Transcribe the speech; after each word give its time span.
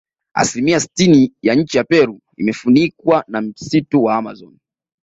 Asilimia 0.33 0.79
sitini 0.79 1.33
ya 1.41 1.55
nchi 1.55 1.77
ya 1.77 1.83
Peru 1.83 2.19
imefunikwa 2.37 3.23
na 3.27 3.41
msitu 3.41 4.03
wa 4.03 4.15
Amazon 4.15 4.57